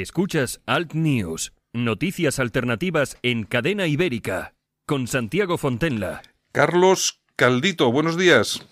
Escuchas 0.00 0.60
Alt 0.66 0.92
News, 0.94 1.52
noticias 1.72 2.40
alternativas 2.40 3.16
en 3.22 3.44
cadena 3.44 3.86
ibérica, 3.86 4.54
con 4.86 5.06
Santiago 5.06 5.56
Fontenla. 5.56 6.22
Carlos 6.50 7.22
Caldito, 7.36 7.92
buenos 7.92 8.18
días. 8.18 8.66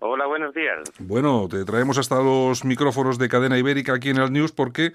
Hola, 0.00 0.26
buenos 0.26 0.52
días. 0.52 0.80
Bueno, 0.98 1.46
te 1.48 1.64
traemos 1.64 1.96
hasta 1.96 2.20
los 2.20 2.64
micrófonos 2.64 3.18
de 3.18 3.28
cadena 3.28 3.56
ibérica 3.56 3.94
aquí 3.94 4.08
en 4.08 4.18
Alt 4.18 4.32
News 4.32 4.50
porque 4.50 4.92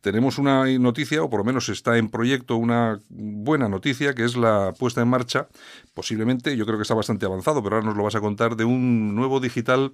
tenemos 0.00 0.38
una 0.38 0.66
noticia, 0.78 1.22
o 1.22 1.30
por 1.30 1.38
lo 1.38 1.44
menos 1.44 1.68
está 1.68 1.96
en 1.96 2.08
proyecto 2.08 2.56
una 2.56 2.98
buena 3.08 3.68
noticia, 3.68 4.14
que 4.14 4.24
es 4.24 4.36
la 4.36 4.74
puesta 4.76 5.00
en 5.00 5.08
marcha, 5.08 5.46
posiblemente, 5.94 6.56
yo 6.56 6.66
creo 6.66 6.78
que 6.78 6.82
está 6.82 6.94
bastante 6.94 7.24
avanzado, 7.24 7.62
pero 7.62 7.76
ahora 7.76 7.86
nos 7.86 7.96
lo 7.96 8.02
vas 8.02 8.16
a 8.16 8.20
contar, 8.20 8.56
de 8.56 8.64
un 8.64 9.14
nuevo 9.14 9.38
digital 9.38 9.92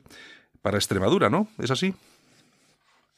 para 0.62 0.78
Extremadura, 0.78 1.28
¿no? 1.28 1.48
¿Es 1.58 1.70
así? 1.70 1.94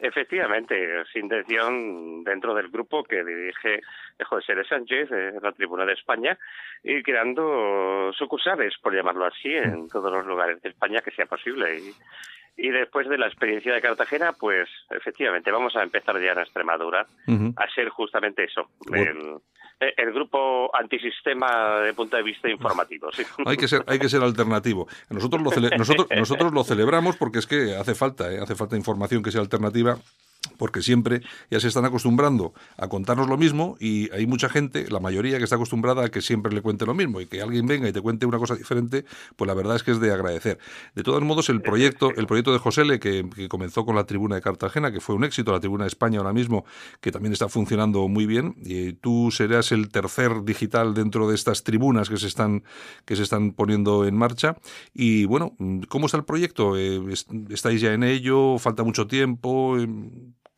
Efectivamente, 0.01 1.03
es 1.03 1.15
intención 1.15 2.25
dentro 2.25 2.55
del 2.55 2.69
grupo 2.69 3.05
que 3.05 3.23
dirige 3.23 3.83
José 4.25 4.55
de 4.55 4.65
Sánchez, 4.65 5.11
de 5.11 5.39
la 5.43 5.53
Tribuna 5.53 5.85
de 5.85 5.93
España, 5.93 6.39
y 6.83 7.03
creando 7.03 8.11
sucursales, 8.15 8.75
por 8.83 8.95
llamarlo 8.95 9.27
así, 9.27 9.55
en 9.55 9.89
todos 9.89 10.11
los 10.11 10.27
lugares 10.27 10.63
de 10.63 10.71
España 10.71 11.01
que 11.01 11.11
sea 11.11 11.27
posible. 11.27 11.79
Y, 11.79 11.93
y 12.57 12.71
después 12.71 13.09
de 13.09 13.19
la 13.19 13.27
experiencia 13.27 13.75
de 13.75 13.81
Cartagena, 13.81 14.33
pues 14.33 14.69
efectivamente 14.91 15.51
vamos 15.51 15.77
a 15.77 15.83
empezar 15.83 16.19
ya 16.21 16.33
en 16.33 16.39
Extremadura 16.39 17.07
a 17.57 17.69
ser 17.75 17.89
justamente 17.91 18.45
eso, 18.45 18.71
el, 18.93 19.37
grupo 20.13 20.71
antisistema 20.77 21.81
de 21.81 21.95
punto 21.95 22.17
de 22.17 22.23
vista 22.23 22.49
informativo. 22.49 23.11
¿sí? 23.13 23.23
Hay 23.47 23.57
que 23.57 23.69
ser, 23.69 23.83
hay 23.87 23.99
que 23.99 24.09
ser 24.09 24.23
alternativo. 24.23 24.87
Nosotros 25.09 25.43
lo, 25.43 25.51
nosotros 26.17 26.53
lo 26.53 26.65
celebramos 26.65 27.17
porque 27.17 27.39
es 27.39 27.47
que 27.47 27.75
hace 27.75 27.95
falta, 27.95 28.33
¿eh? 28.33 28.39
hace 28.41 28.55
falta 28.55 28.77
información 28.77 29.23
que 29.23 29.31
sea 29.31 29.41
alternativa 29.41 29.99
porque 30.57 30.83
siempre 30.83 31.23
ya 31.51 31.61
se 31.61 31.69
están 31.69 31.85
acostumbrando 31.85 32.53
a 32.77 32.89
contarnos 32.89 33.29
lo 33.29 33.37
mismo 33.37 33.77
y 33.79 34.11
hay 34.13 34.27
mucha 34.27 34.49
gente, 34.49 34.91
la 34.91 35.01
mayoría 35.01 35.39
que 35.39 35.45
está 35.45 35.57
acostumbrada 35.57 36.07
a 36.07 36.09
que 36.11 36.21
siempre 36.21 36.53
le 36.53 36.63
cuente 36.63 36.87
lo 36.87 36.95
mismo 36.95 37.21
y 37.21 37.27
que 37.27 37.43
alguien 37.43 37.67
venga 37.67 37.89
y 37.89 37.93
te 37.93 38.01
cuente 38.01 38.27
una 38.27 38.39
cosa 38.39 38.57
diferente, 38.57 39.05
pues 39.37 39.47
la 39.47 39.55
verdad 39.55 39.77
es 39.77 39.83
que 39.83 39.93
es 39.93 40.01
de 40.01 40.13
agradecer. 40.13 40.59
De 40.95 41.03
todos 41.03 41.23
modos, 41.23 41.49
el 41.49 41.63
proyecto, 41.63 42.11
el 42.17 42.27
proyecto 42.27 42.53
de 42.53 42.59
José 42.59 42.81
que, 43.01 43.29
que 43.35 43.49
comenzó 43.49 43.85
con 43.85 43.95
la 43.97 44.05
tribuna 44.05 44.37
de 44.37 44.43
Cartagena, 44.43 44.91
que 44.91 45.01
fue 45.01 45.15
un 45.15 45.25
éxito, 45.25 45.53
la 45.53 45.61
tribuna 45.61 45.85
de 45.85 45.89
España 45.89 46.19
ahora 46.19 46.33
mismo, 46.33 46.65
que 47.01 47.13
también 47.13 47.33
está 47.33 47.49
funcionando 47.49 48.09
muy 48.09 48.27
bien, 48.27 48.57
y 48.65 48.95
tú 48.95 49.31
serás 49.31 49.73
el 49.73 49.91
tercer 49.91 50.45
digital 50.45 50.95
dentro 50.95 51.29
de 51.29 51.35
estas 51.35 51.63
tribunas 51.63 52.09
que 52.09 52.17
se 52.17 52.27
están, 52.27 52.65
que 53.05 53.17
se 53.17 53.23
están 53.23 53.53
poniendo 53.53 54.07
en 54.07 54.17
marcha. 54.17 54.57
Y 54.95 55.25
bueno, 55.27 55.57
¿cómo 55.89 56.07
está 56.07 56.17
el 56.17 56.25
proyecto? 56.25 56.77
Eh, 56.77 57.01
¿Estáis 57.51 57.81
ya 57.81 57.93
en 57.93 58.03
ello? 58.03 58.59
¿Falta 58.59 58.83
mucho 58.83 59.07
tiempo? 59.07 59.77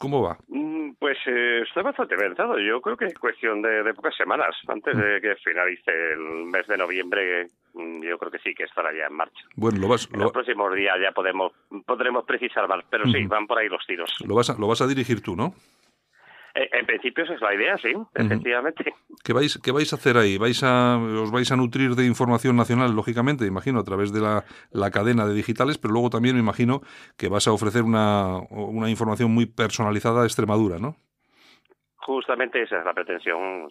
¿Cómo 0.03 0.20
va? 0.20 0.36
Mm, 0.48 0.95
pues 0.98 1.17
eh, 1.27 1.62
estoy 1.62 1.84
bastante 1.84 2.17
avanzado. 2.17 2.58
Yo 2.58 2.81
creo 2.81 2.97
que 2.97 3.05
es 3.05 3.14
cuestión 3.14 3.62
de, 3.62 3.95
pocas 3.95 4.17
semanas. 4.17 4.56
Antes 4.67 4.97
de 4.97 5.20
que 5.20 5.36
finalice 5.36 5.92
el 6.14 6.47
mes 6.47 6.67
de 6.67 6.77
noviembre, 6.77 7.47
mm, 7.75 8.03
yo 8.03 8.19
creo 8.19 8.33
que 8.33 8.41
sí 8.41 8.53
que 8.53 8.64
estará 8.64 8.91
ya 8.92 9.06
en 9.06 9.14
marcha. 9.14 9.45
Bueno, 9.55 9.78
lo 9.78 9.86
vas. 9.86 10.08
En 10.12 10.19
los 10.19 10.33
próximos 10.33 10.75
días 10.75 10.97
ya 11.00 11.12
podemos 11.12 11.53
podremos 11.86 12.25
precisar 12.25 12.67
más, 12.67 12.84
pero 12.91 13.05
sí, 13.05 13.25
van 13.27 13.47
por 13.47 13.61
ahí 13.61 13.69
los 13.69 13.86
tiros. 13.86 14.12
Lo 14.27 14.34
vas 14.34 14.58
lo 14.58 14.67
vas 14.67 14.80
a 14.80 14.89
dirigir 14.89 15.23
tú, 15.23 15.36
¿no? 15.36 15.55
Eh, 16.55 16.69
en 16.72 16.86
principio 16.86 17.25
esa 17.25 17.34
es 17.34 17.41
la 17.41 17.55
idea, 17.55 17.77
sí, 17.78 17.92
efectivamente. 18.14 18.95
¿Qué 19.25 19.33
vais, 19.33 19.58
¿Qué 19.62 19.72
vais 19.72 19.92
a 19.92 19.97
hacer 19.97 20.17
ahí? 20.17 20.36
¿Vais 20.36 20.62
a, 20.62 20.98
¿Os 20.98 21.31
vais 21.31 21.50
a 21.50 21.56
nutrir 21.56 21.95
de 21.95 22.06
información 22.06 22.56
nacional, 22.56 22.95
lógicamente, 22.95 23.47
imagino, 23.47 23.81
a 23.81 23.84
través 23.84 24.12
de 24.12 24.20
la, 24.20 24.45
la 24.70 24.91
cadena 24.91 25.27
de 25.27 25.34
digitales, 25.34 25.78
pero 25.78 25.92
luego 25.92 26.11
también 26.11 26.34
me 26.34 26.41
imagino 26.41 26.83
que 27.17 27.28
vas 27.28 27.47
a 27.48 27.53
ofrecer 27.53 27.83
una, 27.83 28.39
una 28.50 28.91
información 28.91 29.33
muy 29.33 29.47
personalizada 29.47 30.23
a 30.23 30.25
Extremadura, 30.25 30.78
¿no? 30.78 30.97
Justamente 32.05 32.61
esa 32.61 32.80
es 32.80 32.84
la 32.84 32.95
pretensión, 32.95 33.70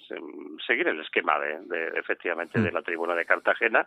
seguir 0.66 0.88
el 0.88 1.02
esquema 1.02 1.38
de, 1.38 1.92
efectivamente 1.96 2.62
de 2.62 2.72
la 2.72 2.82
tribuna 2.82 3.14
de 3.14 3.26
Cartagena 3.26 3.86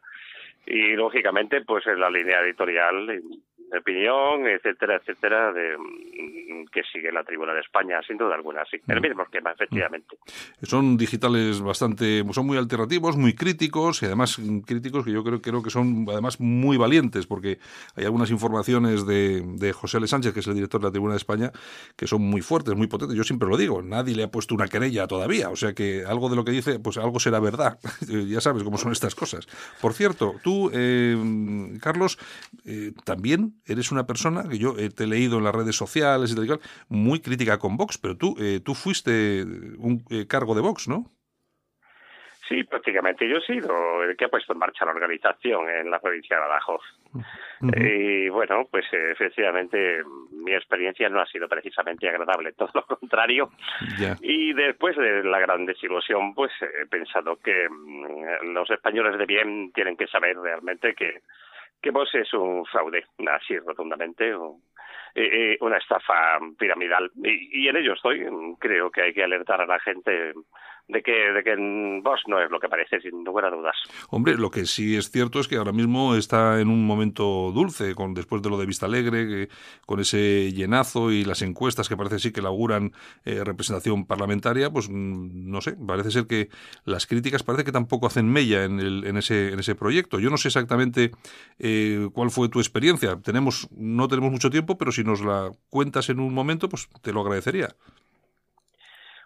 y 0.66 0.92
lógicamente 0.92 1.62
pues 1.62 1.86
en 1.86 1.98
la 1.98 2.10
línea 2.10 2.40
editorial 2.42 3.22
de 3.74 3.80
opinión, 3.80 4.46
etcétera, 4.46 4.96
etcétera, 4.96 5.52
de, 5.52 5.76
mm, 5.76 6.66
que 6.72 6.82
sigue 6.92 7.10
la 7.10 7.24
tribuna 7.24 7.52
de 7.52 7.60
España, 7.60 8.00
sin 8.06 8.16
duda 8.16 8.34
alguna, 8.34 8.64
sí. 8.70 8.80
El 8.86 9.00
mm. 9.00 9.02
mismo 9.02 9.22
esquema, 9.24 9.50
efectivamente. 9.50 10.16
Mm. 10.60 10.66
Son 10.66 10.96
digitales 10.96 11.60
bastante, 11.60 12.24
son 12.32 12.46
muy 12.46 12.56
alternativos, 12.56 13.16
muy 13.16 13.34
críticos, 13.34 14.02
y 14.02 14.06
además 14.06 14.40
críticos 14.64 15.04
que 15.04 15.10
yo 15.10 15.24
creo, 15.24 15.42
creo 15.42 15.62
que 15.62 15.70
son 15.70 16.06
además 16.08 16.40
muy 16.40 16.76
valientes, 16.76 17.26
porque 17.26 17.58
hay 17.96 18.04
algunas 18.04 18.30
informaciones 18.30 19.06
de, 19.06 19.42
de 19.44 19.72
José 19.72 19.98
L. 19.98 20.06
Sánchez, 20.06 20.32
que 20.32 20.40
es 20.40 20.46
el 20.46 20.54
director 20.54 20.80
de 20.80 20.86
la 20.86 20.92
tribuna 20.92 21.14
de 21.14 21.18
España, 21.18 21.50
que 21.96 22.06
son 22.06 22.22
muy 22.22 22.42
fuertes, 22.42 22.76
muy 22.76 22.86
potentes. 22.86 23.16
Yo 23.16 23.24
siempre 23.24 23.48
lo 23.48 23.56
digo, 23.56 23.82
nadie 23.82 24.14
le 24.14 24.22
ha 24.22 24.28
puesto 24.28 24.54
una 24.54 24.68
querella 24.68 25.08
todavía, 25.08 25.50
o 25.50 25.56
sea 25.56 25.74
que 25.74 26.04
algo 26.06 26.28
de 26.28 26.36
lo 26.36 26.44
que 26.44 26.52
dice, 26.52 26.78
pues 26.78 26.96
algo 26.96 27.18
será 27.18 27.40
verdad. 27.40 27.78
ya 28.28 28.40
sabes 28.40 28.62
cómo 28.62 28.78
son 28.78 28.92
estas 28.92 29.16
cosas. 29.16 29.48
Por 29.80 29.94
cierto, 29.94 30.36
tú, 30.44 30.70
eh, 30.72 31.16
Carlos, 31.80 32.18
eh, 32.64 32.92
también 33.04 33.54
eres 33.66 33.92
una 33.92 34.06
persona 34.06 34.44
que 34.48 34.58
yo 34.58 34.76
eh, 34.78 34.90
te 34.90 35.04
he 35.04 35.06
leído 35.06 35.38
en 35.38 35.44
las 35.44 35.54
redes 35.54 35.76
sociales 35.76 36.32
y 36.32 36.34
tal, 36.34 36.60
muy 36.88 37.20
crítica 37.20 37.58
con 37.58 37.76
Vox, 37.76 37.98
pero 37.98 38.16
tú, 38.16 38.36
eh, 38.38 38.60
tú 38.64 38.74
fuiste 38.74 39.42
un 39.78 40.04
eh, 40.10 40.26
cargo 40.26 40.54
de 40.54 40.60
Vox, 40.62 40.88
¿no? 40.88 41.10
Sí, 42.48 42.62
prácticamente 42.62 43.26
yo 43.26 43.38
he 43.38 43.40
sido 43.40 44.02
el 44.02 44.16
que 44.16 44.26
ha 44.26 44.28
puesto 44.28 44.52
en 44.52 44.58
marcha 44.58 44.84
la 44.84 44.90
organización 44.90 45.68
en 45.70 45.90
la 45.90 45.98
provincia 45.98 46.36
de 46.36 46.42
Badajoz. 46.42 46.82
Y 47.74 48.28
bueno, 48.28 48.66
pues 48.70 48.84
efectivamente 48.92 50.02
mi 50.30 50.52
experiencia 50.52 51.08
no 51.08 51.20
ha 51.20 51.26
sido 51.26 51.48
precisamente 51.48 52.06
agradable, 52.06 52.52
todo 52.58 52.70
lo 52.74 52.84
contrario. 52.84 53.50
Y 54.20 54.52
después 54.52 54.94
de 54.96 55.24
la 55.24 55.38
gran 55.38 55.64
desilusión, 55.64 56.34
pues 56.34 56.52
he 56.60 56.86
pensado 56.86 57.36
que 57.36 57.66
mm, 57.68 58.52
los 58.52 58.68
españoles 58.70 59.16
de 59.16 59.24
bien 59.24 59.72
tienen 59.72 59.96
que 59.96 60.06
saber 60.06 60.36
realmente 60.36 60.94
que 60.94 61.22
que 61.84 61.90
vos 61.90 62.08
es 62.14 62.32
un 62.32 62.64
fraude, 62.64 63.04
así 63.30 63.58
rotundamente, 63.58 64.34
o, 64.34 64.56
eh, 65.14 65.52
eh, 65.52 65.58
una 65.60 65.76
estafa 65.76 66.38
piramidal. 66.58 67.10
Y, 67.22 67.64
y 67.64 67.68
en 67.68 67.76
ello 67.76 67.92
estoy. 67.92 68.26
Creo 68.58 68.90
que 68.90 69.02
hay 69.02 69.12
que 69.12 69.22
alertar 69.22 69.60
a 69.60 69.66
la 69.66 69.78
gente 69.80 70.32
de 70.88 71.02
que, 71.02 71.12
de 71.12 71.42
que 71.42 71.56
vos 72.02 72.20
no 72.26 72.40
es 72.40 72.50
lo 72.50 72.60
que 72.60 72.68
parece, 72.68 73.00
sin 73.00 73.24
lugar 73.24 73.46
a 73.46 73.50
dudas. 73.50 73.76
Hombre, 74.10 74.36
lo 74.36 74.50
que 74.50 74.66
sí 74.66 74.96
es 74.96 75.10
cierto 75.10 75.40
es 75.40 75.48
que 75.48 75.56
ahora 75.56 75.72
mismo 75.72 76.14
está 76.14 76.60
en 76.60 76.68
un 76.68 76.86
momento 76.86 77.52
dulce, 77.52 77.94
con 77.94 78.14
después 78.14 78.42
de 78.42 78.50
lo 78.50 78.58
de 78.58 78.66
Vista 78.66 78.86
Alegre, 78.86 79.48
con 79.86 80.00
ese 80.00 80.52
llenazo 80.52 81.10
y 81.10 81.24
las 81.24 81.42
encuestas 81.42 81.88
que 81.88 81.96
parece 81.96 82.18
sí 82.18 82.32
que 82.32 82.40
auguran 82.40 82.92
eh, 83.24 83.42
representación 83.44 84.06
parlamentaria, 84.06 84.70
pues 84.70 84.88
mm, 84.88 85.50
no 85.50 85.60
sé, 85.60 85.72
parece 85.72 86.10
ser 86.10 86.26
que 86.26 86.48
las 86.84 87.06
críticas 87.06 87.42
parece 87.42 87.64
que 87.64 87.72
tampoco 87.72 88.06
hacen 88.06 88.30
mella 88.30 88.64
en, 88.64 88.80
el, 88.80 89.04
en, 89.06 89.16
ese, 89.16 89.52
en 89.52 89.60
ese 89.60 89.74
proyecto. 89.74 90.18
Yo 90.18 90.30
no 90.30 90.36
sé 90.36 90.48
exactamente 90.48 91.10
eh, 91.58 92.08
cuál 92.12 92.30
fue 92.30 92.48
tu 92.48 92.60
experiencia. 92.60 93.18
Tenemos, 93.22 93.68
no 93.76 94.08
tenemos 94.08 94.30
mucho 94.30 94.50
tiempo, 94.50 94.76
pero 94.78 94.92
si 94.92 95.04
nos 95.04 95.22
la 95.22 95.50
cuentas 95.70 96.08
en 96.10 96.20
un 96.20 96.34
momento, 96.34 96.68
pues 96.68 96.88
te 97.02 97.12
lo 97.12 97.20
agradecería. 97.20 97.74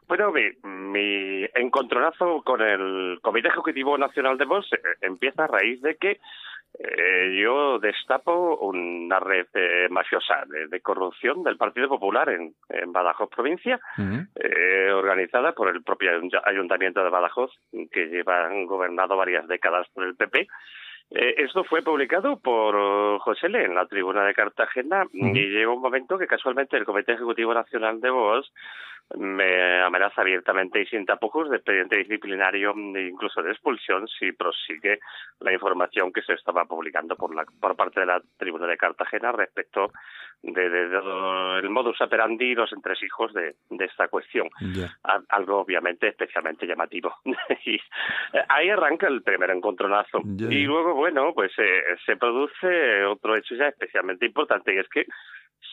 Bueno, 0.08 0.32
mi, 0.32 1.44
encontronazo 1.54 2.40
con 2.42 2.62
el 2.62 3.18
Comité 3.20 3.48
Ejecutivo 3.48 3.98
Nacional 3.98 4.38
de 4.38 4.46
Vox 4.46 4.72
eh, 4.72 4.78
empieza 5.02 5.44
a 5.44 5.48
raíz 5.48 5.82
de 5.82 5.96
que 5.96 6.18
eh, 6.78 7.38
yo 7.38 7.78
destapo 7.78 8.56
una 8.56 9.20
red 9.20 9.46
eh, 9.52 9.86
mafiosa 9.90 10.44
de, 10.70 10.80
corrupción 10.80 11.42
del 11.42 11.58
Partido 11.58 11.88
Popular 11.90 12.30
en, 12.30 12.54
Badajoz 12.90 13.28
provincia, 13.28 13.78
organizada 14.94 15.52
por 15.52 15.68
el 15.68 15.82
propio 15.82 16.10
Ayuntamiento 16.44 17.04
de 17.04 17.10
Badajoz, 17.10 17.52
que 17.92 18.06
lleva 18.06 18.48
gobernado 18.66 19.14
varias 19.14 19.46
décadas 19.46 19.86
por 19.92 20.04
el 20.04 20.16
PP. 20.16 20.48
esto 21.10 21.64
fue 21.64 21.82
publicado 21.82 22.38
por 22.40 23.18
José 23.20 23.50
Le 23.50 23.64
en 23.64 23.74
la 23.74 23.86
tribuna 23.86 24.24
de 24.24 24.34
Cartagena 24.34 25.04
y 25.12 25.50
llegó 25.50 25.74
un 25.74 25.82
momento 25.82 26.16
que 26.16 26.26
casualmente 26.26 26.78
el 26.78 26.86
Comité 26.86 27.12
Ejecutivo 27.12 27.52
Nacional 27.52 28.00
de 28.00 28.10
Vox 28.10 28.50
me 29.16 29.82
amenaza 29.82 30.20
abiertamente 30.20 30.82
y 30.82 30.86
sin 30.86 31.06
tapujos 31.06 31.48
de 31.48 31.56
expediente 31.56 31.96
disciplinario 31.96 32.74
e 32.94 33.08
incluso 33.08 33.42
de 33.42 33.52
expulsión 33.52 34.06
si 34.06 34.32
prosigue 34.32 35.00
la 35.40 35.52
información 35.52 36.12
que 36.12 36.22
se 36.22 36.34
estaba 36.34 36.66
publicando 36.66 37.16
por 37.16 37.34
la 37.34 37.44
por 37.60 37.74
parte 37.74 38.00
de 38.00 38.06
la 38.06 38.20
tribuna 38.36 38.66
de 38.66 38.76
Cartagena 38.76 39.32
respecto 39.32 39.92
de, 40.42 40.68
de, 40.68 41.58
el 41.62 41.70
modus 41.70 42.00
operandi 42.00 42.52
y 42.52 42.54
los 42.54 42.72
entresijos 42.72 43.32
de, 43.32 43.56
de 43.70 43.84
esta 43.84 44.08
cuestión. 44.08 44.48
Algo 45.30 45.60
obviamente 45.60 46.08
especialmente 46.08 46.66
llamativo. 46.66 47.14
Y 47.64 47.74
eh, 47.74 48.44
ahí 48.48 48.70
arranca 48.70 49.08
el 49.08 49.22
primer 49.22 49.50
encontronazo. 49.50 50.20
Y 50.24 50.64
luego 50.64 50.94
bueno 50.94 51.32
pues 51.34 51.52
eh, 51.58 51.82
se 52.04 52.16
produce 52.16 53.04
otro 53.04 53.36
hecho 53.36 53.54
ya 53.54 53.68
especialmente 53.68 54.26
importante 54.26 54.74
y 54.74 54.78
es 54.78 54.88
que 54.88 55.06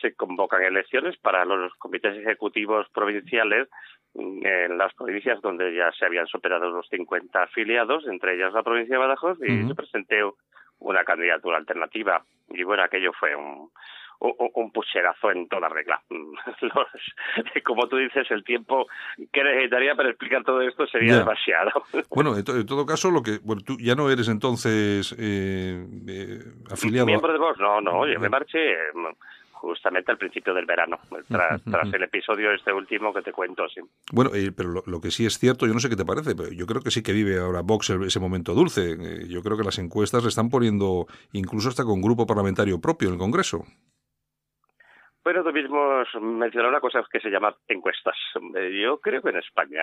se 0.00 0.14
convocan 0.14 0.62
elecciones 0.62 1.16
para 1.18 1.44
los 1.44 1.72
comités 1.74 2.16
ejecutivos 2.16 2.86
provinciales 2.90 3.68
en 4.14 4.78
las 4.78 4.94
provincias 4.94 5.40
donde 5.42 5.74
ya 5.74 5.92
se 5.92 6.06
habían 6.06 6.26
superado 6.26 6.70
los 6.70 6.88
50 6.88 7.42
afiliados, 7.42 8.06
entre 8.06 8.36
ellas 8.36 8.52
la 8.52 8.62
provincia 8.62 8.94
de 8.94 9.00
Badajoz, 9.00 9.38
y 9.42 9.68
yo 9.68 9.74
presenté 9.74 10.22
una 10.78 11.04
candidatura 11.04 11.58
alternativa. 11.58 12.22
Y 12.48 12.62
bueno, 12.62 12.82
aquello 12.82 13.12
fue 13.18 13.36
un, 13.36 13.70
un, 14.20 14.70
pucherazo 14.72 15.30
en 15.30 15.48
toda 15.48 15.68
regla. 15.68 16.02
como 17.64 17.88
tú 17.88 17.96
dices, 17.96 18.26
el 18.30 18.44
tiempo 18.44 18.86
que 19.32 19.44
necesitaría 19.44 19.94
para 19.94 20.10
explicar 20.10 20.44
todo 20.44 20.60
esto 20.62 20.86
sería 20.86 21.18
demasiado. 21.18 21.70
Bueno, 22.10 22.34
en, 22.36 22.44
todo 22.44 22.86
caso, 22.86 23.10
lo 23.10 23.22
que 23.22 23.38
bueno, 23.42 23.62
tú 23.64 23.76
ya 23.78 23.94
no 23.94 24.08
eres 24.10 24.28
entonces 24.28 25.14
eh, 25.18 25.84
eh 26.08 26.38
afiliado. 26.70 27.06
Miembro 27.06 27.32
de 27.32 27.38
vos, 27.38 27.58
no, 27.58 27.80
no, 27.80 28.06
yo 28.06 28.18
me 28.18 28.28
marché 28.28 28.74
justamente 29.56 30.12
al 30.12 30.18
principio 30.18 30.54
del 30.54 30.66
verano, 30.66 30.98
tras, 31.28 31.92
el 31.92 32.02
episodio 32.02 32.52
este 32.52 32.72
último 32.72 33.12
que 33.12 33.22
te 33.22 33.32
cuento. 33.32 33.68
Sí. 33.68 33.80
Bueno, 34.12 34.30
eh, 34.34 34.52
pero 34.56 34.82
lo, 34.84 35.00
que 35.00 35.10
sí 35.10 35.26
es 35.26 35.38
cierto, 35.38 35.66
yo 35.66 35.74
no 35.74 35.80
sé 35.80 35.88
qué 35.88 35.96
te 35.96 36.04
parece, 36.04 36.34
pero 36.34 36.50
yo 36.50 36.66
creo 36.66 36.82
que 36.82 36.90
sí 36.90 37.02
que 37.02 37.12
vive 37.12 37.38
ahora 37.38 37.62
Vox 37.62 37.90
ese 37.90 38.20
momento 38.20 38.54
dulce. 38.54 38.92
Eh, 38.92 39.28
yo 39.28 39.42
creo 39.42 39.56
que 39.56 39.64
las 39.64 39.78
encuestas 39.78 40.22
le 40.22 40.28
están 40.28 40.50
poniendo 40.50 41.06
incluso 41.32 41.68
hasta 41.68 41.84
con 41.84 42.00
grupo 42.00 42.26
parlamentario 42.26 42.80
propio 42.80 43.08
en 43.08 43.14
el 43.14 43.20
Congreso. 43.20 43.64
Bueno, 45.26 45.42
tú 45.42 45.52
mismo 45.52 46.04
mencionar 46.20 46.70
una 46.70 46.80
cosa 46.80 47.02
que 47.10 47.18
se 47.18 47.30
llama 47.30 47.52
encuestas. 47.66 48.16
Eh, 48.54 48.80
yo 48.80 49.00
creo 49.00 49.20
que 49.22 49.30
en 49.30 49.38
España 49.38 49.82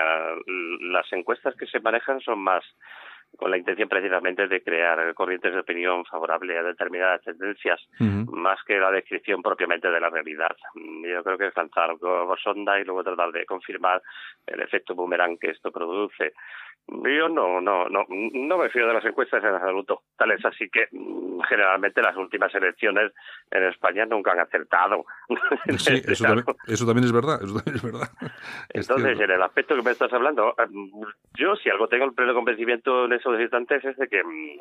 las 0.79 1.11
encuestas 1.11 1.53
que 1.57 1.67
se 1.67 1.81
manejan 1.81 2.21
son 2.21 2.39
más 2.39 2.63
con 3.37 3.51
la 3.51 3.57
intención 3.57 3.89
precisamente 3.89 4.47
de 4.47 4.61
crear 4.61 5.13
corrientes 5.13 5.53
de 5.53 5.59
opinión 5.59 6.05
favorable 6.05 6.57
a 6.57 6.63
determinadas 6.63 7.21
tendencias, 7.23 7.79
más 7.99 8.59
que 8.65 8.77
la 8.77 8.91
descripción 8.91 9.41
propiamente 9.41 9.89
de 9.89 9.99
la 9.99 10.09
realidad. 10.09 10.55
Yo 10.75 11.23
creo 11.23 11.37
que 11.37 11.47
es 11.47 11.57
lanzar 11.57 11.95
sonda 12.43 12.79
y 12.79 12.85
luego 12.85 13.03
tratar 13.03 13.31
de 13.31 13.45
confirmar 13.45 14.01
el 14.45 14.61
efecto 14.61 14.95
boomerang 14.95 15.37
que 15.37 15.51
esto 15.51 15.71
produce. 15.71 16.33
Yo 16.87 17.29
no, 17.29 17.61
no, 17.61 17.87
no, 17.87 18.05
no 18.09 18.57
me 18.57 18.69
fío 18.69 18.87
de 18.87 18.93
las 18.93 19.05
encuestas 19.05 19.43
en 19.43 19.55
absoluto. 19.55 20.03
Tal 20.17 20.31
es 20.31 20.43
así 20.45 20.69
que 20.69 20.87
mm, 20.91 21.41
generalmente 21.47 22.01
las 22.01 22.15
últimas 22.17 22.53
elecciones 22.53 23.11
en 23.51 23.63
España 23.63 24.05
nunca 24.05 24.31
han 24.33 24.39
acertado. 24.39 25.05
Sí, 25.77 26.01
eso, 26.05 26.23
también, 26.23 26.45
eso 26.67 26.85
también, 26.85 27.05
es 27.05 27.11
verdad. 27.11 27.39
Eso 27.41 27.55
también 27.55 27.75
es 27.75 27.83
verdad. 27.83 28.09
Entonces, 28.69 29.19
en 29.19 29.31
el 29.31 29.41
aspecto 29.41 29.75
que 29.75 29.81
me 29.81 29.91
estás 29.91 30.11
hablando, 30.13 30.53
mm, 30.69 31.03
yo 31.35 31.55
si 31.55 31.69
algo 31.69 31.87
tengo 31.87 32.05
el 32.05 32.13
pleno 32.13 32.33
convencimiento 32.33 33.05
en 33.05 33.13
esos 33.13 33.39
instantes 33.39 33.83
es 33.85 33.97
de 33.97 34.07
que 34.07 34.23
mm, 34.23 34.59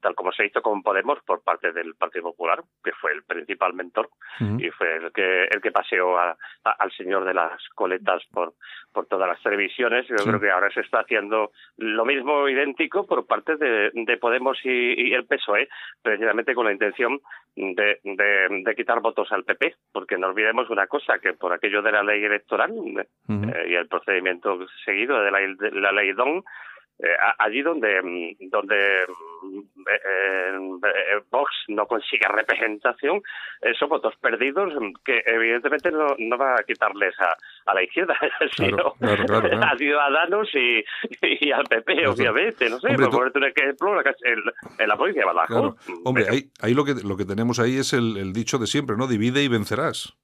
tal 0.00 0.14
como 0.14 0.32
se 0.32 0.46
hizo 0.46 0.62
con 0.62 0.82
Podemos 0.82 1.18
por 1.24 1.42
parte 1.42 1.72
del 1.72 1.94
Partido 1.94 2.24
Popular, 2.24 2.62
que 2.82 2.92
fue 2.92 3.12
el 3.12 3.22
principal 3.22 3.74
mentor 3.74 4.10
y 4.58 4.70
fue 4.70 4.96
el 4.96 5.12
que 5.12 5.44
el 5.44 5.60
que 5.60 5.72
paseó 5.72 6.18
al 6.18 6.92
señor 6.96 7.24
de 7.24 7.34
las 7.34 7.62
coletas 7.74 8.22
por 8.32 8.54
por 8.92 9.06
todas 9.06 9.28
las 9.28 9.42
televisiones. 9.42 10.06
Yo 10.08 10.16
creo 10.16 10.40
que 10.40 10.50
ahora 10.50 10.70
se 10.70 10.80
está 10.80 11.00
haciendo 11.00 11.52
lo 11.76 12.04
mismo 12.04 12.48
idéntico 12.48 13.06
por 13.06 13.26
parte 13.26 13.56
de, 13.56 13.90
Podemos 14.20 14.58
y, 14.64 15.14
el 15.14 15.24
PSOE, 15.24 15.68
precisamente 16.02 16.54
con 16.54 16.66
la 16.66 16.72
intención 16.72 17.20
de, 17.56 17.98
de, 18.02 18.74
quitar 18.74 19.00
votos 19.00 19.30
al 19.32 19.44
PP, 19.44 19.76
porque 19.92 20.18
no 20.18 20.26
olvidemos 20.28 20.68
una 20.68 20.86
cosa, 20.86 21.18
que 21.18 21.32
por 21.32 21.52
aquello 21.52 21.80
de 21.80 21.92
la 21.92 22.02
ley 22.02 22.22
electoral 22.22 22.72
eh, 22.98 23.66
y 23.68 23.74
el 23.74 23.88
procedimiento 23.88 24.58
seguido 24.84 25.22
de 25.22 25.30
la, 25.30 25.38
de 25.38 25.80
la 25.80 25.92
ley 25.92 26.12
DON, 26.12 26.44
eh, 27.02 27.16
allí 27.38 27.62
donde 27.62 28.02
mm, 28.02 28.50
donde 28.50 28.76
mm, 29.42 29.58
eh, 29.58 30.80
eh, 30.84 31.22
Vox 31.30 31.50
no 31.68 31.86
consigue 31.86 32.26
representación 32.28 33.22
son 33.78 33.88
votos 33.88 34.14
perdidos 34.16 34.72
que 35.04 35.22
evidentemente 35.24 35.90
no, 35.90 36.14
no 36.18 36.36
va 36.36 36.56
a 36.56 36.62
quitarles 36.62 37.14
a, 37.20 37.34
a 37.70 37.74
la 37.74 37.82
izquierda 37.82 38.14
sino 38.56 38.94
a 39.00 39.76
Ciudadanos 39.78 40.48
y, 40.54 40.84
y 41.22 41.52
al 41.52 41.64
PP 41.64 42.06
obviamente 42.06 42.68
no 42.68 42.78
sé 42.78 42.88
Hombre, 42.88 43.06
por 43.06 43.14
ponerte 43.14 43.38
un 43.38 43.44
ejemplo 43.44 44.00
en, 44.78 44.88
la 44.88 44.96
provincia 44.96 45.22
de 45.22 45.26
Badajoz 45.26 45.76
Hombre, 46.04 46.26
ahí, 46.28 46.50
ahí 46.60 46.74
lo 46.74 46.84
que 46.84 46.94
lo 47.02 47.16
que 47.16 47.24
tenemos 47.24 47.58
ahí 47.60 47.78
es 47.78 47.94
el, 47.94 48.18
el 48.18 48.32
dicho 48.32 48.58
de 48.58 48.66
siempre 48.66 48.96
no 48.96 49.06
divide 49.06 49.42
y 49.42 49.48
vencerás 49.48 50.18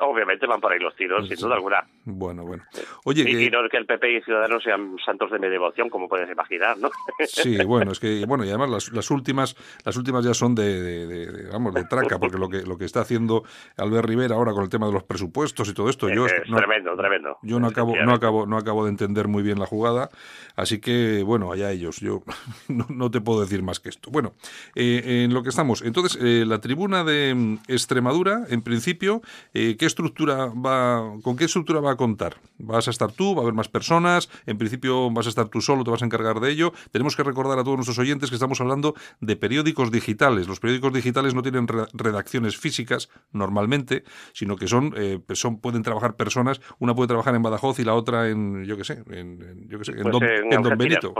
obviamente 0.00 0.46
van 0.46 0.60
por 0.60 0.72
ahí 0.72 0.78
los 0.78 0.94
tiros, 0.96 1.28
sin 1.28 1.36
duda 1.36 1.54
alguna. 1.54 1.84
Bueno, 2.04 2.44
bueno. 2.44 2.64
Oye, 3.04 3.22
y, 3.28 3.50
no 3.50 3.64
es 3.64 3.70
que 3.70 3.76
el 3.76 3.86
PP 3.86 4.18
y 4.18 4.22
Ciudadanos 4.22 4.62
sean 4.62 4.96
santos 5.04 5.30
de 5.30 5.38
mi 5.38 5.48
devoción, 5.48 5.88
como 5.88 6.08
puedes 6.08 6.30
imaginar, 6.30 6.78
¿no? 6.78 6.90
Sí, 7.26 7.62
bueno, 7.64 7.92
es 7.92 8.00
que, 8.00 8.24
bueno, 8.26 8.44
y 8.44 8.48
además 8.48 8.70
las, 8.70 8.92
las 8.92 9.10
últimas 9.10 9.56
las 9.84 9.96
últimas 9.96 10.24
ya 10.24 10.34
son 10.34 10.54
de, 10.54 11.48
vamos, 11.52 11.74
de 11.74 11.84
traca, 11.84 12.18
porque 12.18 12.38
lo 12.38 12.48
que 12.48 12.62
lo 12.62 12.76
que 12.78 12.84
está 12.84 13.00
haciendo 13.00 13.44
Albert 13.76 14.06
Rivera 14.06 14.34
ahora 14.34 14.52
con 14.52 14.62
el 14.62 14.68
tema 14.68 14.86
de 14.86 14.92
los 14.92 15.04
presupuestos 15.04 15.68
y 15.68 15.74
todo 15.74 15.88
esto, 15.88 16.08
yo... 16.08 16.26
Es 16.26 16.42
tremendo, 16.42 16.96
tremendo. 16.96 17.38
Yo 17.42 17.60
no 17.60 17.68
acabo, 17.68 17.96
no, 17.96 18.12
acabo, 18.12 18.46
no 18.46 18.56
acabo 18.56 18.84
de 18.84 18.90
entender 18.90 19.28
muy 19.28 19.42
bien 19.42 19.58
la 19.58 19.66
jugada, 19.66 20.10
así 20.56 20.80
que, 20.80 21.22
bueno, 21.24 21.52
allá 21.52 21.70
ellos, 21.70 22.00
yo 22.00 22.22
no, 22.68 23.10
te 23.10 23.20
puedo 23.20 23.40
decir 23.40 23.62
más 23.62 23.80
que 23.80 23.88
esto. 23.88 24.10
Bueno, 24.10 24.34
eh, 24.74 25.24
en 25.24 25.34
lo 25.34 25.42
que 25.42 25.48
estamos, 25.48 25.82
entonces, 25.82 26.18
eh, 26.22 26.44
la 26.46 26.60
tribuna 26.60 27.04
de 27.04 27.34
mm, 27.34 27.58
Extremadura, 27.68 28.44
en 28.48 28.62
principio, 28.62 29.22
eh, 29.54 29.76
¿qué 29.78 29.86
estructura 29.90 30.46
va, 30.46 31.20
con 31.22 31.36
qué 31.36 31.44
estructura 31.44 31.80
va 31.80 31.92
a 31.92 31.96
contar? 31.96 32.36
¿Vas 32.58 32.88
a 32.88 32.90
estar 32.90 33.12
tú? 33.12 33.34
¿Va 33.34 33.40
a 33.40 33.42
haber 33.42 33.54
más 33.54 33.68
personas? 33.68 34.30
En 34.46 34.56
principio 34.56 35.10
vas 35.10 35.26
a 35.26 35.28
estar 35.28 35.48
tú 35.48 35.60
solo, 35.60 35.84
te 35.84 35.90
vas 35.90 36.02
a 36.02 36.06
encargar 36.06 36.40
de 36.40 36.50
ello. 36.50 36.72
Tenemos 36.92 37.16
que 37.16 37.22
recordar 37.22 37.58
a 37.58 37.64
todos 37.64 37.76
nuestros 37.76 37.98
oyentes 37.98 38.30
que 38.30 38.36
estamos 38.36 38.60
hablando 38.60 38.94
de 39.20 39.36
periódicos 39.36 39.90
digitales. 39.90 40.48
Los 40.48 40.60
periódicos 40.60 40.92
digitales 40.92 41.34
no 41.34 41.42
tienen 41.42 41.66
redacciones 41.92 42.56
físicas 42.56 43.10
normalmente, 43.32 44.04
sino 44.32 44.56
que 44.56 44.66
son, 44.66 44.94
eh, 44.96 45.20
son 45.32 45.60
pueden 45.60 45.82
trabajar 45.82 46.16
personas. 46.16 46.60
Una 46.78 46.94
puede 46.94 47.08
trabajar 47.08 47.34
en 47.34 47.42
Badajoz 47.42 47.78
y 47.80 47.84
la 47.84 47.94
otra 47.94 48.28
en, 48.28 48.64
yo 48.64 48.76
qué 48.76 48.84
sé, 48.84 49.02
en, 49.10 49.68
yo 49.68 49.78
qué 49.78 49.84
sé, 49.84 49.92
en, 49.92 50.02
pues 50.02 50.12
Don, 50.12 50.78
Benito. 50.78 51.14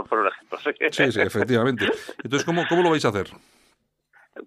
Sí, 0.91 1.11
sí, 1.11 1.19
efectivamente. 1.21 1.85
Entonces, 2.23 2.45
¿cómo, 2.45 2.63
¿cómo 2.67 2.81
lo 2.81 2.91
vais 2.91 3.05
a 3.05 3.09
hacer? 3.09 3.29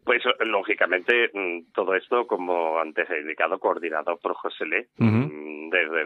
Pues 0.03 0.23
lógicamente 0.41 1.31
mm, 1.35 1.73
todo 1.75 1.95
esto, 1.95 2.27
como 2.27 2.79
antes 2.79 3.09
he 3.11 3.21
indicado, 3.21 3.59
coordinado 3.59 4.17
por 4.17 4.33
José 4.35 4.65
Le, 4.65 4.89
mm, 4.97 5.69
desde, 5.69 6.05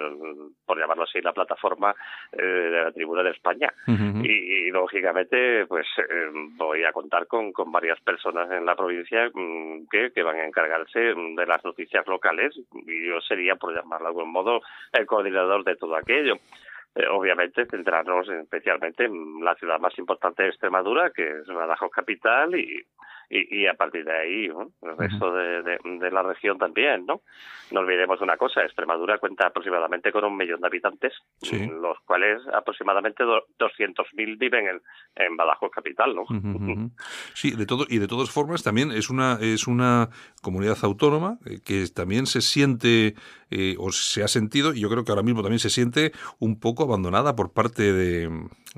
por 0.66 0.78
llamarlo 0.78 1.04
así, 1.04 1.20
la 1.20 1.32
plataforma 1.32 1.94
eh, 2.32 2.42
de 2.42 2.82
la 2.82 2.90
Tribuna 2.90 3.22
de 3.22 3.30
España. 3.30 3.72
y, 3.86 4.70
lógicamente, 4.70 5.64
pues 5.66 5.86
eh, 5.98 6.30
voy 6.56 6.84
a 6.84 6.92
contar 6.92 7.28
con, 7.28 7.52
con 7.52 7.70
varias 7.70 8.00
personas 8.00 8.50
en 8.50 8.66
la 8.66 8.74
provincia 8.74 9.30
mm, 9.32 9.86
que, 9.88 10.10
que 10.10 10.22
van 10.24 10.36
a 10.36 10.46
encargarse 10.46 10.98
de 10.98 11.46
las 11.46 11.64
noticias 11.64 12.06
locales 12.08 12.58
y 12.74 13.06
yo 13.06 13.20
sería, 13.20 13.54
por 13.54 13.74
llamarlo 13.74 14.06
de 14.06 14.10
algún 14.10 14.32
modo, 14.32 14.60
el 14.92 15.06
coordinador 15.06 15.62
de 15.62 15.76
todo 15.76 15.94
aquello. 15.94 16.34
Eh, 16.94 17.06
obviamente 17.06 17.66
centrarnos 17.66 18.28
especialmente 18.28 19.04
en 19.04 19.44
la 19.44 19.54
ciudad 19.54 19.78
más 19.78 19.96
importante 19.98 20.42
de 20.42 20.48
Extremadura, 20.48 21.10
que 21.10 21.22
es 21.22 21.46
Badajoz 21.46 21.92
Capital, 21.92 22.58
y, 22.58 22.84
y, 23.30 23.66
a 23.66 23.74
partir 23.74 24.04
de 24.04 24.12
ahí 24.12 24.46
el 24.46 24.96
resto 24.96 25.32
de, 25.32 25.62
de, 25.62 26.10
la 26.10 26.22
región 26.22 26.56
también, 26.58 27.04
¿no? 27.04 27.20
No 27.70 27.80
olvidemos 27.80 28.20
una 28.22 28.38
cosa, 28.38 28.62
Extremadura 28.62 29.18
cuenta 29.18 29.48
aproximadamente 29.48 30.10
con 30.10 30.24
un 30.24 30.36
millón 30.36 30.60
de 30.60 30.66
habitantes, 30.66 31.12
los 31.52 31.98
cuales 32.06 32.40
aproximadamente 32.54 33.24
200.000 33.24 34.38
viven 34.38 34.68
en, 34.68 34.80
en 35.16 35.36
Badajoz 35.36 35.70
capital, 35.70 36.14
¿no? 36.14 36.24
Sí, 37.34 37.54
de 37.54 37.66
todo 37.66 37.84
y 37.88 37.98
de 37.98 38.08
todas 38.08 38.30
formas 38.30 38.62
también 38.62 38.90
es 38.90 39.10
una 39.10 39.38
es 39.40 39.66
una 39.66 40.08
comunidad 40.42 40.78
autónoma 40.82 41.38
eh, 41.44 41.60
que 41.64 41.86
también 41.94 42.26
se 42.26 42.40
siente 42.40 43.14
eh, 43.50 43.76
o 43.78 43.92
se 43.92 44.22
ha 44.22 44.28
sentido 44.28 44.72
y 44.74 44.80
yo 44.80 44.88
creo 44.88 45.04
que 45.04 45.12
ahora 45.12 45.22
mismo 45.22 45.42
también 45.42 45.58
se 45.58 45.70
siente 45.70 46.12
un 46.38 46.58
poco 46.58 46.84
abandonada 46.84 47.36
por 47.36 47.52
parte 47.52 47.92
de, 47.92 48.30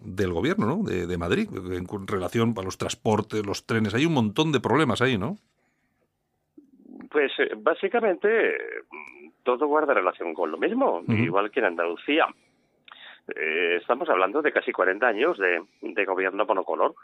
del 0.02 0.32
gobierno, 0.32 0.66
¿no? 0.66 0.82
De, 0.82 1.06
de 1.06 1.18
Madrid 1.18 1.48
en 1.52 1.86
relación 2.06 2.54
a 2.56 2.62
los 2.62 2.78
transportes, 2.78 3.44
los 3.44 3.66
trenes, 3.66 3.94
hay 3.94 4.06
un 4.06 4.14
montón 4.14 4.52
de 4.52 4.60
problemas 4.60 5.00
ahí, 5.02 5.18
¿no? 5.18 5.36
Pues 7.10 7.32
eh, 7.38 7.50
básicamente 7.56 8.28
todo 9.42 9.66
guarda 9.66 9.94
relación 9.94 10.34
con 10.34 10.50
lo 10.50 10.58
mismo, 10.58 11.02
igual 11.08 11.50
que 11.50 11.60
en 11.60 11.66
Andalucía. 11.66 12.26
Eh, 13.36 13.76
estamos 13.80 14.08
hablando 14.08 14.42
de 14.42 14.52
casi 14.52 14.72
40 14.72 15.06
años 15.06 15.38
de, 15.38 15.62
de 15.80 16.04
gobierno 16.04 16.44
monocolor, 16.44 16.94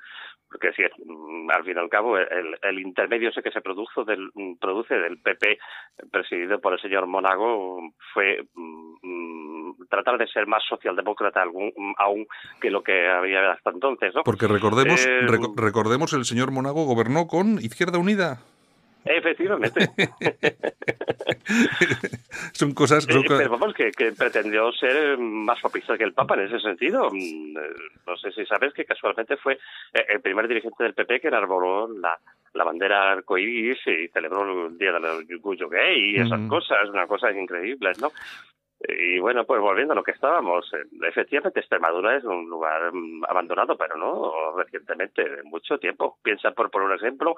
porque 0.49 0.73
si 0.73 0.83
mm, 0.83 1.51
al 1.51 1.65
fin 1.65 1.77
y 1.77 1.81
al 1.81 1.89
cabo 1.89 2.19
el, 2.19 2.57
el, 2.63 2.79
intermedio 2.81 3.31
ese 3.31 3.43
que 3.43 3.51
se 3.51 3.61
produjo 3.61 4.05
del, 4.05 4.31
produce 4.61 4.95
del 4.95 5.19
PP 5.19 5.59
presidido 6.11 6.61
por 6.61 6.73
el 6.73 6.81
señor 6.81 7.07
Monago 7.07 7.81
fue 8.13 8.47
mm, 8.55 9.85
tratar 9.89 10.19
de 10.19 10.27
ser 10.27 10.47
más 10.47 10.63
socialdemócrata 10.69 11.43
algún, 11.43 11.73
aún 11.99 12.27
que 12.61 12.71
lo 12.71 12.83
que 12.83 13.09
había 13.09 13.53
hasta 13.53 13.71
entonces. 13.71 14.15
¿no? 14.15 14.23
Porque 14.23 14.47
recordemos, 14.47 15.07
eh, 15.07 15.21
recordemos 15.57 16.13
el 16.13 16.25
señor 16.25 16.51
Monago 16.51 16.85
gobernó 16.85 17.27
con 17.27 17.59
Izquierda 17.59 17.99
Unida. 17.99 18.41
Efectivamente. 19.07 19.89
son 22.53 22.75
cosas. 22.75 23.05
Son 23.05 23.23
Pero 23.23 23.51
vamos, 23.51 23.75
que, 23.75 23.93
pretendió 24.19 24.73
ser 24.73 25.17
más 25.19 25.61
papista 25.61 25.97
que 25.97 26.05
el 26.05 26.13
Papa 26.13 26.35
en 26.35 26.47
ese 26.47 26.59
sentido. 26.61 27.09
Mm, 27.11 27.55
no 28.07 28.17
sé 28.17 28.33
si 28.33 28.45
sabes 28.47 28.75
que 28.75 28.85
casualmente 28.85 29.37
fue 29.37 29.55
eh, 29.55 30.07
el 30.09 30.21
primer 30.21 30.49
dirigente 30.49 30.83
del 30.83 30.95
PP 30.95 31.21
que 31.21 31.29
enarboló 31.29 31.89
la, 31.89 32.19
la 32.55 32.65
bandera 32.65 33.13
arcoíris 33.13 33.79
y 33.87 34.09
celebró 34.09 34.67
el 34.67 34.77
Día 34.77 34.93
del 34.93 35.05
Orgullo 35.05 35.69
Gay 35.69 36.11
y 36.11 36.17
esas 36.17 36.41
cosas, 36.49 36.89
una 36.89 37.07
cosa 37.07 37.31
increíble, 37.31 37.93
¿no? 38.01 38.11
Y 38.79 39.19
bueno, 39.19 39.45
pues 39.45 39.61
volviendo 39.61 39.93
a 39.93 39.97
lo 39.97 40.03
que 40.03 40.13
estábamos, 40.13 40.71
eh, 40.75 40.85
efectivamente 41.09 41.61
Extremadura 41.61 42.17
es 42.17 42.25
un 42.25 42.49
lugar 42.49 42.93
mm, 42.93 43.25
abandonado, 43.27 43.77
pero 43.77 43.97
no 43.97 44.57
recientemente, 44.57 45.43
mucho 45.45 45.79
tiempo. 45.79 46.19
Piensa, 46.23 46.51
por 46.51 46.71
por 46.71 46.83
un 46.83 46.93
ejemplo, 46.93 47.37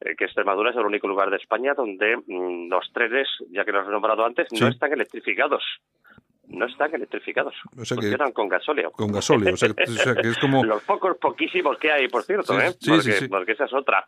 eh, 0.00 0.16
que 0.16 0.24
Extremadura 0.24 0.70
es 0.70 0.76
el 0.76 0.86
único 0.86 1.06
lugar 1.06 1.30
de 1.30 1.36
España 1.36 1.74
donde 1.74 2.16
mm, 2.16 2.68
los 2.68 2.92
trenes, 2.92 3.28
ya 3.50 3.64
que 3.64 3.72
los 3.72 3.86
he 3.86 3.90
nombrado 3.90 4.24
antes, 4.24 4.48
no 4.60 4.66
están 4.66 4.92
electrificados 4.92 5.62
no 6.50 6.66
están 6.66 6.94
electrificados. 6.94 7.54
funcionan 7.74 8.32
con 8.32 8.48
gasóleo. 8.48 8.90
Con 8.92 9.12
gasóleo, 9.12 9.54
o 9.54 9.56
sea, 9.56 9.72
que 9.74 10.28
es 10.28 10.38
como... 10.38 10.64
Los 10.70 10.82
pocos, 10.82 11.16
poquísimos 11.18 11.78
que 11.78 11.90
hay, 11.90 12.08
por 12.08 12.22
cierto, 12.22 12.58
¿eh? 12.60 12.72
porque, 12.86 13.28
porque, 13.28 13.52
esa 13.52 13.64
es 13.64 13.72
otra. 13.72 14.06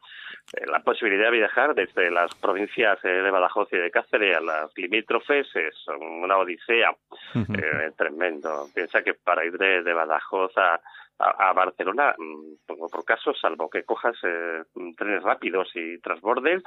Eh, 0.54 0.66
la 0.66 0.80
posibilidad 0.80 1.30
de 1.30 1.38
viajar 1.38 1.74
desde 1.74 2.10
las 2.10 2.34
provincias 2.34 2.98
eh, 3.04 3.08
de 3.08 3.30
Badajoz 3.30 3.68
y 3.72 3.76
de 3.76 3.90
Cáceres 3.90 4.36
a 4.36 4.40
las 4.40 4.76
limítrofes 4.76 5.46
es 5.54 5.74
una 6.20 6.38
odisea 6.38 6.94
eh, 7.34 7.90
tremendo. 7.96 8.66
Piensa 8.74 9.02
que 9.02 9.14
para 9.14 9.44
ir 9.44 9.56
de, 9.56 9.82
de 9.82 9.92
Badajoz 9.92 10.52
a, 10.56 10.80
a, 11.18 11.52
Barcelona, 11.52 12.14
mm, 12.18 12.66
por 12.66 13.04
caso, 13.04 13.32
salvo 13.34 13.70
que 13.70 13.84
cojas 13.84 14.16
trenes 14.96 15.22
rápidos 15.22 15.70
y 15.74 15.98
transbordes, 16.00 16.62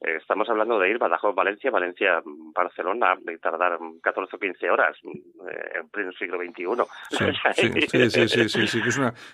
estamos 0.00 0.48
hablando 0.48 0.78
de 0.78 0.90
ir 0.90 0.98
Badajoz-Valencia, 0.98 1.70
Valencia-Barcelona, 1.70 3.16
de 3.20 3.38
tardar 3.38 3.78
14 4.00 4.36
o 4.36 4.38
15 4.38 4.70
horas 4.70 4.96
eh, 5.04 5.80
en 5.80 5.88
pleno 5.88 6.12
siglo 6.12 6.38
XXI. 6.38 6.64
Sí, 7.58 7.72
sí, 7.88 8.28
sí, 8.48 8.66
sí, 8.68 8.80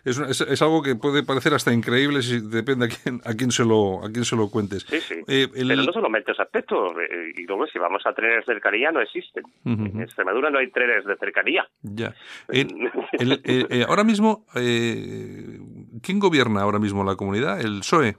es, 0.05 0.63
algo 0.63 0.83
que 0.83 0.95
puede 0.95 1.23
parecer 1.23 1.53
hasta 1.55 1.73
increíble 1.73 2.23
si 2.23 2.41
depende 2.41 2.87
a 2.87 2.89
quién, 2.89 3.21
a 3.25 3.35
quién, 3.35 3.51
se, 3.51 3.65
lo, 3.65 4.05
a 4.05 4.11
quién 4.11 4.25
se 4.25 4.37
lo 4.37 4.51
cuentes. 4.51 4.83
Sí, 4.85 5.01
sí. 5.01 5.15
Eh, 5.27 5.49
Pero 5.53 5.83
no 5.83 5.93
solamente 5.93 6.33
ese 6.33 6.43
aspecto, 6.43 6.95
y 7.37 7.45
luego 7.47 7.67
si 7.67 7.79
vamos 7.79 8.07
a 8.07 8.13
trenes 8.13 8.47
de 8.47 8.55
cercanía 8.55 8.91
no 8.93 9.01
existen. 9.01 9.45
En 9.65 10.01
Extremadura 10.01 10.51
no 10.51 10.59
hay 10.59 10.71
trenes 10.71 11.05
de 11.05 11.17
cercanía. 11.17 11.69
Ya. 11.83 12.15
ahora 13.89 14.05
mismo, 14.05 14.47
¿quién 14.55 16.19
gobierna 16.19 16.63
ahora 16.63 16.79
mismo 16.79 17.05
la 17.05 17.17
comunidad? 17.17 17.61
¿El 17.61 17.81
PSOE? 17.81 18.17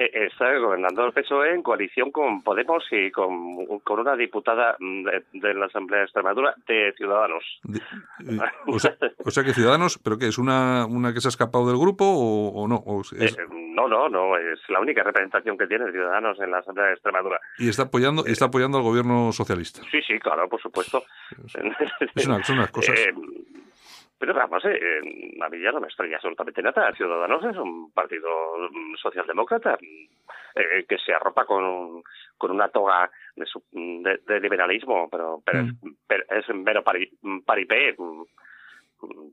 Eh, 0.00 0.28
está 0.28 0.56
gobernando 0.58 1.04
el 1.04 1.12
PSOE 1.12 1.54
en 1.54 1.62
coalición 1.62 2.10
con 2.10 2.42
Podemos 2.42 2.82
y 2.90 3.10
con, 3.10 3.66
con 3.80 4.00
una 4.00 4.16
diputada 4.16 4.74
de, 4.80 5.54
la 5.54 5.66
Asamblea 5.66 5.98
de 5.98 6.04
Extremadura 6.06 6.54
de 6.66 6.94
Ciudadanos. 6.96 7.44
Eh, 7.68 8.38
o, 8.66 8.78
sea, 8.78 9.44
que 9.44 9.52
Ciudadanos, 9.52 9.98
¿pero 10.02 10.16
qué? 10.16 10.28
¿Es 10.28 10.38
una, 10.38 10.86
una 10.86 11.12
que 11.12 11.20
se 11.20 11.28
ha 11.28 11.36
escapado 11.36 11.68
del 11.68 11.76
grupo 11.76 12.06
o, 12.06 12.66
no? 12.66 12.82
Eh, 13.18 13.30
no, 13.74 13.88
no, 13.88 14.08
no, 14.08 14.38
es 14.38 14.58
la 14.70 14.80
única 14.80 15.02
representación 15.02 15.58
que 15.58 15.66
tiene 15.66 15.92
Ciudadanos 15.92 16.40
en 16.40 16.50
la 16.50 16.60
Asamblea 16.60 16.86
de 16.86 16.92
Extremadura. 16.94 17.38
¿Y 17.58 17.68
está 17.68 17.82
apoyando, 17.82 18.24
está 18.24 18.46
apoyando 18.46 18.78
al 18.78 18.84
gobierno 18.84 19.32
socialista? 19.32 19.82
Sí, 19.90 20.00
sí, 20.06 20.18
claro, 20.18 20.48
por 20.48 20.62
supuesto. 20.62 21.04
Es 22.14 22.26
una, 22.26 22.42
son 22.42 22.56
unas 22.56 22.70
cosas... 22.70 22.98
Pero 24.20 24.34
vamos, 24.34 24.62
eh, 24.66 25.00
a 25.40 25.48
mí 25.48 25.62
ya 25.62 25.72
no 25.72 25.80
me 25.80 25.86
extraña 25.86 26.16
absolutamente 26.16 26.62
nada. 26.62 26.92
Ciudadanos 26.92 27.42
es 27.42 27.56
un 27.56 27.90
partido 27.90 28.28
socialdemócrata 29.00 29.78
eh, 30.54 30.84
que 30.86 30.98
se 30.98 31.14
arropa 31.14 31.46
con, 31.46 32.02
con 32.36 32.50
una 32.50 32.68
toga 32.68 33.10
de, 33.34 34.20
de, 34.26 34.40
liberalismo, 34.40 35.08
pero, 35.10 35.42
pero, 35.42 35.62
mm. 35.62 35.96
es, 36.28 36.44
pero 36.46 36.58
mero 36.58 36.84
paripé 37.46 37.96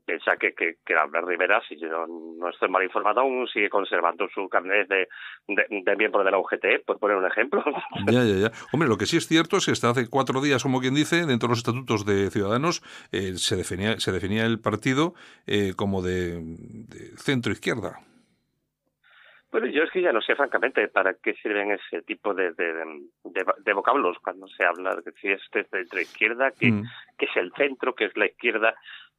piensa 0.04 0.36
que, 0.36 0.52
que, 0.54 0.76
que 0.84 0.94
Albert 0.94 1.26
Rivera, 1.26 1.62
si 1.68 1.78
yo 1.78 2.06
no 2.06 2.48
estoy 2.48 2.68
mal 2.68 2.82
informado, 2.82 3.20
aún 3.20 3.46
sigue 3.48 3.68
conservando 3.68 4.28
su 4.28 4.48
carnet 4.48 4.88
de, 4.88 5.08
de, 5.48 5.96
miembro 5.96 6.24
de 6.24 6.30
la 6.30 6.38
UGT, 6.38 6.84
por 6.86 6.98
poner 6.98 7.16
un 7.16 7.26
ejemplo. 7.26 7.62
Ya, 8.06 8.24
ya, 8.24 8.48
ya. 8.48 8.52
Hombre, 8.72 8.88
lo 8.88 8.96
que 8.96 9.06
sí 9.06 9.16
es 9.16 9.26
cierto 9.26 9.58
es 9.58 9.66
que 9.66 9.72
hasta 9.72 9.90
hace 9.90 10.08
cuatro 10.08 10.40
días, 10.40 10.62
como 10.62 10.80
quien 10.80 10.94
dice, 10.94 11.26
dentro 11.26 11.48
de 11.48 11.52
los 11.52 11.58
estatutos 11.58 12.06
de 12.06 12.30
Ciudadanos, 12.30 12.80
eh, 13.12 13.34
se, 13.36 13.56
definía, 13.56 13.98
se 13.98 14.12
definía 14.12 14.46
el 14.46 14.60
partido 14.60 15.14
eh, 15.46 15.72
como 15.76 16.02
de, 16.02 16.40
centro-izquierda. 17.16 18.00
Bueno, 19.50 19.66
yo 19.66 19.82
es 19.82 19.90
que 19.90 20.02
ya 20.02 20.12
no 20.12 20.20
sé 20.20 20.36
francamente 20.36 20.88
para 20.88 21.14
qué 21.14 21.34
sirven 21.34 21.72
ese 21.72 22.02
tipo 22.02 22.34
de, 22.34 22.52
de, 22.52 23.72
vocablos 23.72 24.18
cuando 24.22 24.46
se 24.48 24.62
habla 24.62 24.94
de 24.96 25.10
si 25.12 25.28
es 25.28 25.40
de 25.52 25.64
centro-izquierda, 25.64 26.50
que, 26.50 26.70
mm. 26.70 26.82
que 27.16 27.24
es 27.24 27.36
el 27.36 27.52
centro, 27.52 27.94
que 27.94 28.06
es 28.06 28.16
la 28.16 28.26
izquierda. 28.26 28.74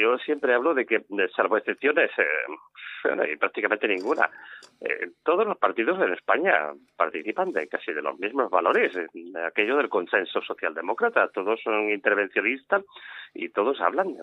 yo 0.00 0.18
siempre 0.18 0.54
hablo 0.54 0.74
de 0.74 0.86
que, 0.86 1.04
salvo 1.34 1.56
excepciones, 1.56 2.10
eh, 2.18 2.24
no 3.16 3.22
hay 3.22 3.36
prácticamente 3.36 3.88
ninguna, 3.88 4.28
eh, 4.80 5.10
todos 5.22 5.46
los 5.46 5.58
partidos 5.58 6.00
en 6.00 6.12
España 6.12 6.72
participan 6.96 7.52
de 7.52 7.68
casi 7.68 7.92
de 7.92 8.02
los 8.02 8.18
mismos 8.18 8.50
valores, 8.50 8.92
de 8.94 9.44
aquello 9.46 9.76
del 9.76 9.88
consenso 9.88 10.40
socialdemócrata, 10.42 11.28
todos 11.28 11.60
son 11.62 11.90
intervencionistas 11.90 12.84
y 13.34 13.48
todos 13.48 13.80
hablan 13.80 14.14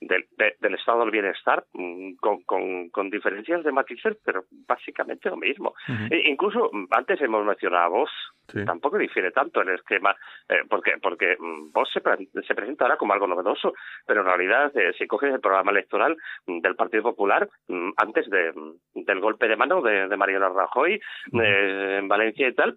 del, 0.00 0.26
del 0.60 0.74
estado 0.74 1.00
del 1.00 1.10
bienestar 1.10 1.64
mm, 1.72 2.14
con, 2.16 2.42
con, 2.42 2.90
con, 2.90 3.10
diferencias 3.10 3.64
de 3.64 3.72
matices, 3.72 4.16
pero 4.24 4.44
básicamente 4.66 5.30
lo 5.30 5.36
mismo. 5.36 5.74
e 6.10 6.28
incluso 6.28 6.70
antes 6.90 7.20
hemos 7.22 7.44
mencionado 7.44 7.84
a 7.84 7.88
vos, 7.88 8.10
tampoco 8.66 8.98
difiere 8.98 9.30
tanto 9.30 9.62
el 9.62 9.70
esquema, 9.70 10.14
eh, 10.48 10.62
porque 10.68 10.94
porque 11.00 11.36
mm, 11.38 11.72
vos 11.72 11.88
se, 11.92 12.00
se 12.42 12.54
presenta 12.54 12.84
ahora 12.84 12.96
como 12.96 13.12
algo 13.12 13.26
novedoso, 13.26 13.72
pero 14.06 14.20
en 14.20 14.26
realidad 14.26 14.76
eh, 14.76 14.83
si 14.92 15.06
coges 15.06 15.32
el 15.32 15.40
programa 15.40 15.70
electoral 15.70 16.16
mm, 16.46 16.60
del 16.60 16.76
Partido 16.76 17.02
Popular 17.02 17.48
antes 17.96 18.28
de, 18.30 18.52
del 18.94 19.20
golpe 19.20 19.48
de 19.48 19.56
mano 19.56 19.80
de, 19.82 20.08
de 20.08 20.16
Mariano 20.16 20.52
Rajoy 20.52 21.00
eh, 21.32 21.96
en 21.98 22.08
Valencia 22.08 22.48
y 22.48 22.54
tal, 22.54 22.76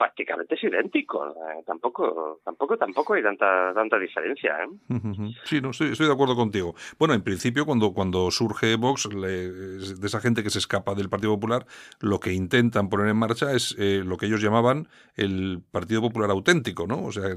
prácticamente 0.00 0.54
es 0.54 0.64
idéntico. 0.64 1.34
Tampoco, 1.66 2.40
tampoco, 2.42 2.78
tampoco 2.78 3.14
hay 3.14 3.22
tanta, 3.22 3.74
tanta 3.74 3.98
diferencia. 3.98 4.56
¿eh? 4.64 4.98
Sí, 5.44 5.60
no, 5.60 5.70
estoy, 5.70 5.90
de 5.94 6.12
acuerdo 6.12 6.34
contigo. 6.34 6.74
Bueno, 6.98 7.12
en 7.12 7.22
principio, 7.22 7.66
cuando, 7.66 7.92
cuando 7.92 8.30
surge 8.30 8.76
Vox, 8.76 9.10
de 9.10 10.06
esa 10.06 10.20
gente 10.20 10.42
que 10.42 10.48
se 10.48 10.58
escapa 10.58 10.94
del 10.94 11.10
Partido 11.10 11.34
Popular, 11.34 11.66
lo 12.00 12.18
que 12.18 12.32
intentan 12.32 12.88
poner 12.88 13.08
en 13.08 13.18
marcha 13.18 13.52
es 13.52 13.76
eh, 13.78 14.02
lo 14.02 14.16
que 14.16 14.26
ellos 14.26 14.40
llamaban 14.40 14.88
el 15.16 15.60
Partido 15.70 16.00
Popular 16.00 16.30
auténtico, 16.30 16.86
¿no? 16.86 17.04
O 17.04 17.12
sea, 17.12 17.34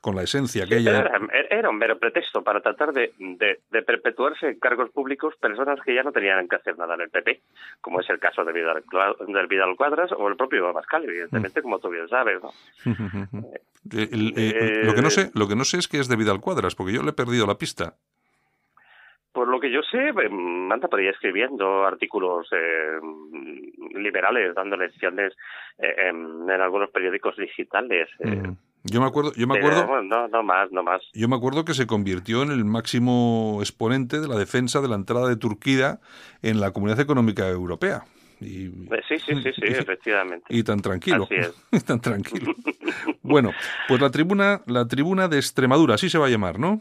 con 0.00 0.16
la 0.16 0.22
esencia 0.22 0.66
que 0.66 0.78
ella... 0.78 1.08
Era, 1.50 1.70
un 1.70 1.78
mero 1.78 1.98
pretexto 1.98 2.42
para 2.42 2.60
tratar 2.60 2.92
de, 2.92 3.12
de, 3.18 3.82
perpetuarse 3.82 4.48
en 4.48 4.58
cargos 4.58 4.90
públicos 4.90 5.34
personas 5.40 5.80
que 5.80 5.94
ya 5.94 6.02
no 6.02 6.12
tenían 6.12 6.48
que 6.48 6.56
hacer 6.56 6.76
nada 6.76 6.94
en 6.94 7.02
el 7.02 7.10
PP, 7.10 7.40
como 7.80 8.00
es 8.00 8.10
el 8.10 8.18
caso 8.18 8.44
de 8.44 8.52
Vidal, 8.52 8.82
del 9.28 9.46
Vidal 9.46 9.76
Cuadras 9.76 10.10
o 10.12 10.28
el 10.28 10.36
propio 10.36 10.68
Abascal, 10.68 11.04
evidentemente 11.04 11.43
como 11.62 11.78
tú 11.78 11.88
bien 11.90 12.08
sabes. 12.08 12.40
¿no? 12.42 12.50
Eh, 13.92 14.08
eh, 14.10 14.80
lo, 14.82 14.94
que 14.94 15.02
no 15.02 15.10
sé, 15.10 15.30
lo 15.34 15.46
que 15.46 15.56
no 15.56 15.64
sé 15.64 15.76
es 15.76 15.88
que 15.88 15.98
es 15.98 16.08
de 16.08 16.16
Vidal 16.16 16.40
Cuadras, 16.40 16.74
porque 16.74 16.94
yo 16.94 17.02
le 17.02 17.10
he 17.10 17.12
perdido 17.12 17.46
la 17.46 17.58
pista. 17.58 17.96
Por 19.30 19.46
lo 19.46 19.60
que 19.60 19.70
yo 19.70 19.82
sé, 19.82 20.08
eh, 20.08 20.28
Manta 20.30 20.88
por 20.88 21.02
escribiendo 21.02 21.84
artículos 21.84 22.48
liberales, 23.94 24.54
dando 24.54 24.78
lecciones 24.78 25.34
en, 25.76 26.50
algunos 26.50 26.88
periódicos 26.92 27.36
digitales. 27.36 28.08
Yo 28.86 29.00
me 29.00 29.06
acuerdo, 29.06 29.32
yo 29.34 29.46
me 29.46 29.58
acuerdo, 29.58 30.02
no, 30.02 30.28
no 30.28 30.42
más, 30.42 30.70
no 30.70 30.82
más. 30.82 31.00
Yo 31.14 31.26
me 31.26 31.36
acuerdo 31.36 31.64
que 31.64 31.72
se 31.72 31.86
convirtió 31.86 32.42
en 32.42 32.50
el 32.50 32.66
máximo 32.66 33.56
exponente 33.60 34.20
de 34.20 34.28
la 34.28 34.36
defensa 34.36 34.82
de 34.82 34.88
la 34.88 34.96
entrada 34.96 35.26
de 35.26 35.36
Turquía 35.36 36.00
en 36.42 36.60
la 36.60 36.72
Comunidad 36.72 37.00
Económica 37.00 37.48
Europea. 37.48 38.04
Y, 38.40 38.68
pues 38.68 39.04
sí, 39.08 39.18
sí, 39.18 39.34
sí, 39.42 39.50
sí, 39.54 39.62
efectivamente. 39.64 40.46
Y 40.48 40.62
tan 40.62 40.80
tranquilo. 40.80 41.28
tan 41.86 42.00
tranquilo. 42.00 42.54
bueno, 43.22 43.52
pues 43.88 44.00
la 44.00 44.10
tribuna, 44.10 44.62
la 44.66 44.86
tribuna 44.86 45.28
de 45.28 45.38
Extremadura, 45.38 45.94
así 45.94 46.10
se 46.10 46.18
va 46.18 46.26
a 46.26 46.30
llamar, 46.30 46.58
¿no? 46.58 46.80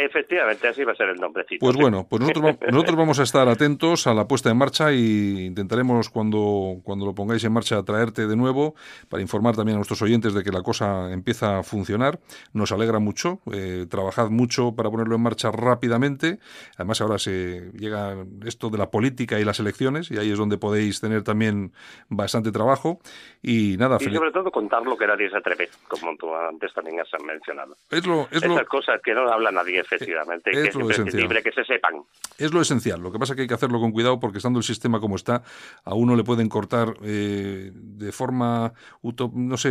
Efectivamente, 0.00 0.68
así 0.68 0.84
va 0.84 0.92
a 0.92 0.96
ser 0.96 1.08
el 1.08 1.20
nombrecito. 1.20 1.64
Pues 1.64 1.76
bueno, 1.76 2.06
pues 2.08 2.20
nosotros, 2.20 2.56
nosotros 2.70 2.96
vamos 2.96 3.18
a 3.18 3.22
estar 3.22 3.48
atentos 3.48 4.06
a 4.06 4.14
la 4.14 4.26
puesta 4.26 4.50
en 4.50 4.56
marcha 4.56 4.92
y 4.92 5.46
intentaremos 5.46 6.08
cuando, 6.10 6.76
cuando 6.84 7.06
lo 7.06 7.14
pongáis 7.14 7.44
en 7.44 7.52
marcha 7.52 7.82
traerte 7.82 8.26
de 8.26 8.36
nuevo 8.36 8.74
para 9.08 9.22
informar 9.22 9.56
también 9.56 9.76
a 9.76 9.78
nuestros 9.78 10.02
oyentes 10.02 10.34
de 10.34 10.42
que 10.42 10.50
la 10.50 10.62
cosa 10.62 11.12
empieza 11.12 11.58
a 11.58 11.62
funcionar. 11.62 12.20
Nos 12.52 12.72
alegra 12.72 12.98
mucho, 12.98 13.40
eh, 13.52 13.86
trabajad 13.90 14.30
mucho 14.30 14.74
para 14.74 14.90
ponerlo 14.90 15.16
en 15.16 15.22
marcha 15.22 15.50
rápidamente. 15.50 16.38
Además 16.76 17.00
ahora 17.00 17.18
se 17.18 17.70
llega 17.72 18.16
esto 18.46 18.70
de 18.70 18.78
la 18.78 18.90
política 18.90 19.38
y 19.38 19.44
las 19.44 19.60
elecciones 19.60 20.10
y 20.10 20.18
ahí 20.18 20.30
es 20.30 20.38
donde 20.38 20.58
podéis 20.58 21.00
tener 21.00 21.22
también 21.22 21.72
bastante 22.08 22.52
trabajo. 22.52 23.00
Y 23.42 23.76
nada, 23.78 23.98
y 24.00 24.04
sobre 24.12 24.32
todo 24.32 24.50
contar 24.50 24.82
lo 24.82 24.96
que 24.96 25.06
nadie 25.06 25.30
se 25.30 25.36
atreve, 25.36 25.68
como 25.88 26.16
tú 26.16 26.34
antes 26.34 26.72
también 26.74 27.00
has 27.00 27.08
mencionado. 27.24 27.76
Es 27.90 28.06
lo, 28.06 28.28
es 28.30 28.42
Esas 28.42 28.66
cosas 28.66 29.00
que 29.02 29.14
no 29.14 29.30
habla 29.30 29.50
nadie 29.50 29.84
efectivamente, 29.90 30.50
es 30.50 30.58
que 30.58 30.68
es 30.68 30.74
imprescindible 30.74 31.42
que 31.42 31.52
se 31.52 31.64
sepan. 31.64 31.94
Es 32.36 32.52
lo 32.52 32.60
esencial. 32.60 33.00
Lo 33.00 33.10
que 33.10 33.18
pasa 33.18 33.32
es 33.32 33.36
que 33.36 33.42
hay 33.42 33.48
que 33.48 33.54
hacerlo 33.54 33.80
con 33.80 33.92
cuidado 33.92 34.20
porque 34.20 34.38
estando 34.38 34.58
el 34.58 34.64
sistema 34.64 35.00
como 35.00 35.16
está, 35.16 35.42
a 35.84 35.94
uno 35.94 36.14
le 36.14 36.24
pueden 36.24 36.48
cortar 36.48 36.94
eh, 37.02 37.70
de 37.72 38.12
forma, 38.12 38.72
no 39.32 39.56
sé, 39.56 39.68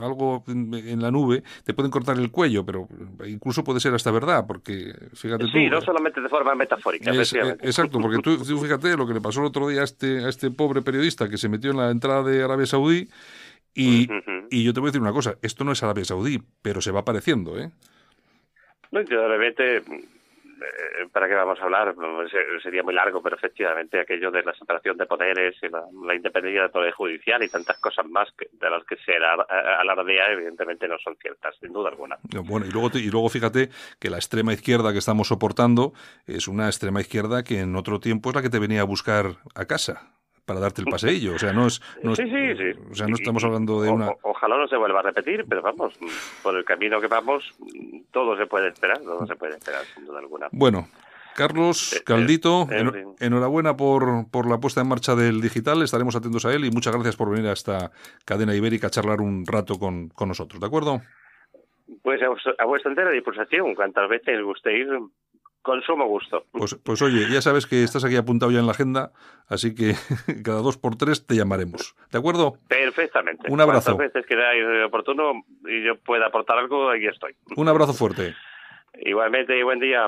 algo 0.00 0.44
en 0.48 1.02
la 1.02 1.10
nube, 1.10 1.42
te 1.64 1.74
pueden 1.74 1.90
cortar 1.90 2.18
el 2.18 2.30
cuello, 2.30 2.64
pero 2.64 2.88
incluso 3.26 3.62
puede 3.64 3.80
ser 3.80 3.94
hasta 3.94 4.10
verdad, 4.10 4.46
porque 4.46 4.92
fíjate 5.14 5.46
sí, 5.52 5.68
no 5.68 5.80
solamente 5.80 6.20
de 6.20 6.28
forma 6.28 6.54
metafórica. 6.54 7.12
Eh, 7.12 7.56
exacto, 7.62 8.00
porque 8.00 8.18
tú, 8.18 8.38
fíjate 8.38 8.96
lo 8.96 9.06
que 9.06 9.14
le 9.14 9.20
pasó 9.20 9.40
el 9.40 9.46
otro 9.46 9.68
día 9.68 9.82
a 9.82 9.84
este, 9.84 10.24
a 10.24 10.28
este 10.28 10.50
pobre 10.50 10.82
periodista 10.82 11.28
que 11.28 11.36
se 11.36 11.48
metió 11.48 11.70
en 11.70 11.76
la 11.76 11.90
entrada 11.90 12.22
de 12.22 12.42
Arabia 12.42 12.66
Saudí 12.66 13.08
Y, 13.74 14.08
y 14.50 14.64
yo 14.64 14.72
te 14.72 14.80
voy 14.80 14.88
a 14.88 14.90
decir 14.90 15.00
una 15.00 15.12
cosa, 15.12 15.36
esto 15.42 15.64
no 15.64 15.72
es 15.72 15.82
Arabia 15.82 16.04
Saudí, 16.04 16.42
pero 16.62 16.80
se 16.80 16.90
va 16.90 17.00
apareciendo, 17.00 17.58
¿eh? 17.58 17.70
No, 18.90 19.00
indudablemente 19.00 19.82
eh, 20.60 21.08
¿para 21.10 21.26
qué 21.26 21.34
vamos 21.34 21.58
a 21.60 21.64
hablar? 21.64 21.94
Sería 22.62 22.82
muy 22.82 22.94
largo, 22.94 23.22
pero 23.22 23.36
efectivamente 23.36 24.00
aquello 24.00 24.30
de 24.30 24.42
la 24.42 24.52
separación 24.54 24.96
de 24.98 25.06
poderes 25.06 25.56
y 25.62 25.68
la, 25.68 26.14
independencia 26.14 26.62
del 26.62 26.70
poder 26.70 26.92
judicial 26.92 27.42
y 27.42 27.48
tantas 27.48 27.78
cosas 27.78 28.06
más 28.06 28.28
de 28.36 28.70
las 28.70 28.84
que 28.84 28.96
se 28.96 29.12
alardea, 29.16 30.32
evidentemente 30.32 30.86
no 30.86 30.98
son 30.98 31.16
ciertas, 31.16 31.56
sin 31.60 31.72
duda 31.72 31.88
alguna. 31.88 32.18
Bueno, 32.44 32.66
y 32.66 32.70
luego, 32.70 32.90
y 32.94 33.10
luego 33.10 33.28
fíjate 33.28 33.70
que 33.98 34.10
la 34.10 34.16
extrema 34.16 34.52
izquierda 34.52 34.92
que 34.92 34.98
estamos 34.98 35.28
soportando 35.28 35.92
es 36.26 36.46
una 36.46 36.66
extrema 36.66 37.00
izquierda 37.00 37.42
que 37.42 37.60
en 37.60 37.76
otro 37.76 38.00
tiempo 38.00 38.30
es 38.30 38.36
la 38.36 38.42
que 38.42 38.50
te 38.50 38.58
venía 38.58 38.82
a 38.82 38.84
buscar 38.84 39.36
a 39.54 39.64
casa 39.64 40.19
para 40.50 40.58
darte 40.58 40.80
el 40.82 40.88
paseillo. 40.88 41.36
O 41.36 41.38
sea, 41.38 41.52
no 41.52 41.68
es. 41.68 41.80
No 42.02 42.16
sí, 42.16 42.24
sí, 42.24 42.56
sí. 42.56 42.80
O 42.90 42.94
sea, 42.96 43.06
no 43.06 43.14
estamos 43.14 43.44
hablando 43.44 43.80
de 43.80 43.88
una. 43.88 44.10
ojalá 44.22 44.58
no 44.58 44.66
se 44.66 44.76
vuelva 44.76 44.98
a 44.98 45.02
repetir, 45.02 45.44
pero 45.48 45.62
vamos, 45.62 45.94
por 46.42 46.56
el 46.56 46.64
camino 46.64 47.00
que 47.00 47.06
vamos, 47.06 47.54
todo 48.10 48.36
se 48.36 48.46
puede 48.46 48.70
esperar, 48.70 48.98
todo 48.98 49.24
se 49.28 49.36
puede 49.36 49.54
esperar, 49.54 49.84
sin 49.94 50.06
duda 50.06 50.18
alguna. 50.18 50.48
Bueno. 50.50 50.88
Carlos 51.36 51.92
eh, 51.92 51.98
eh, 51.98 52.02
Caldito, 52.04 52.66
enhorabuena 53.20 53.76
por, 53.76 54.28
por 54.32 54.50
la 54.50 54.58
puesta 54.58 54.80
en 54.80 54.88
marcha 54.88 55.14
del 55.14 55.40
digital, 55.40 55.80
estaremos 55.80 56.16
atentos 56.16 56.44
a 56.44 56.52
él 56.52 56.64
y 56.64 56.70
muchas 56.72 56.92
gracias 56.92 57.14
por 57.14 57.30
venir 57.30 57.46
a 57.46 57.52
esta 57.52 57.92
cadena 58.24 58.54
ibérica 58.54 58.88
a 58.88 58.90
charlar 58.90 59.20
un 59.20 59.46
rato 59.46 59.78
con, 59.78 60.08
con 60.08 60.28
nosotros, 60.28 60.60
¿de 60.60 60.66
acuerdo? 60.66 61.00
Pues 62.02 62.20
a, 62.22 62.64
vuestra 62.64 62.90
entera 62.90 63.10
disposición, 63.10 63.76
cuantas 63.76 64.08
veces 64.08 64.42
gustéis, 64.42 64.88
con 65.62 65.82
sumo 65.82 66.06
gusto. 66.06 66.46
Pues, 66.52 66.74
pues 66.82 67.02
oye, 67.02 67.28
ya 67.30 67.42
sabes 67.42 67.66
que 67.66 67.82
estás 67.82 68.04
aquí 68.04 68.16
apuntado 68.16 68.50
ya 68.50 68.60
en 68.60 68.66
la 68.66 68.72
agenda, 68.72 69.12
así 69.48 69.74
que 69.74 69.94
cada 70.44 70.60
dos 70.60 70.78
por 70.78 70.96
tres 70.96 71.26
te 71.26 71.34
llamaremos. 71.36 71.94
¿De 72.10 72.18
acuerdo? 72.18 72.54
Perfectamente. 72.68 73.50
Un 73.50 73.60
abrazo. 73.60 73.96
Veces 73.96 74.24
queráis 74.26 74.64
oportuno 74.86 75.44
y 75.66 75.84
yo 75.84 75.96
pueda 75.96 76.26
aportar 76.26 76.58
algo, 76.58 76.90
ahí 76.90 77.06
estoy. 77.06 77.34
Un 77.56 77.68
abrazo 77.68 77.92
fuerte. 77.92 78.34
Igualmente 79.00 79.58
y 79.58 79.62
buen 79.62 79.80
día. 79.80 80.06